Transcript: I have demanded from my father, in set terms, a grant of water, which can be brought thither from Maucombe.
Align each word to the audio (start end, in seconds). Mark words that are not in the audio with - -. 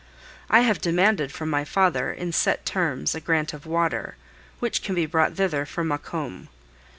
I 0.49 0.61
have 0.61 0.81
demanded 0.81 1.31
from 1.31 1.51
my 1.51 1.63
father, 1.63 2.11
in 2.11 2.31
set 2.31 2.65
terms, 2.65 3.13
a 3.13 3.19
grant 3.21 3.53
of 3.53 3.67
water, 3.67 4.15
which 4.57 4.81
can 4.81 4.95
be 4.95 5.05
brought 5.05 5.35
thither 5.35 5.63
from 5.63 5.89
Maucombe. 5.89 6.47